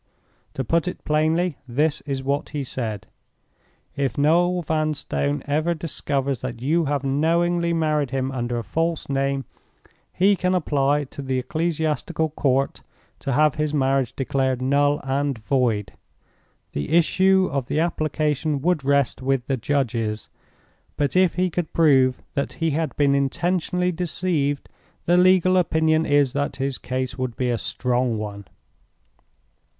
[0.55, 3.05] "To put it plainly, this is what he said.
[3.95, 4.17] If Mr.
[4.17, 9.45] Noel Vanstone ever discovers that you have knowingly married him under a false name,
[10.11, 12.81] he can apply to the Ecclesiastical Court
[13.19, 15.91] to have his marriage declared null and void.
[16.71, 20.29] The issue of the application would rest with the judges.
[20.97, 24.67] But if he could prove that he had been intentionally deceived,
[25.05, 28.47] the legal opinion is that his case would be a strong one."